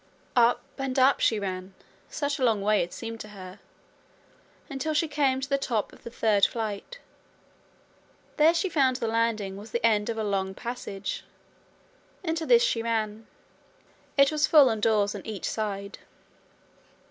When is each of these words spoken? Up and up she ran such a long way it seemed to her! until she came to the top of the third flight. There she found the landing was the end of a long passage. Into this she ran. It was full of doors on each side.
Up 0.39 0.63
and 0.79 0.97
up 0.97 1.19
she 1.19 1.37
ran 1.39 1.75
such 2.09 2.39
a 2.39 2.43
long 2.43 2.63
way 2.63 2.81
it 2.81 2.91
seemed 2.91 3.19
to 3.19 3.27
her! 3.27 3.59
until 4.67 4.95
she 4.95 5.07
came 5.07 5.39
to 5.39 5.47
the 5.47 5.59
top 5.59 5.93
of 5.93 6.01
the 6.01 6.09
third 6.09 6.43
flight. 6.47 6.97
There 8.37 8.55
she 8.55 8.67
found 8.67 8.95
the 8.95 9.07
landing 9.07 9.57
was 9.57 9.69
the 9.69 9.85
end 9.85 10.09
of 10.09 10.17
a 10.17 10.23
long 10.23 10.55
passage. 10.55 11.23
Into 12.23 12.47
this 12.47 12.63
she 12.63 12.81
ran. 12.81 13.27
It 14.17 14.31
was 14.31 14.47
full 14.47 14.71
of 14.71 14.81
doors 14.81 15.13
on 15.13 15.23
each 15.23 15.47
side. 15.47 15.99